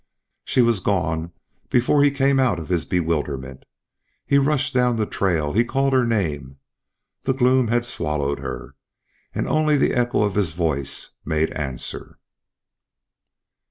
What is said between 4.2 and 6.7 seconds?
He rushed down the trail; he called her name.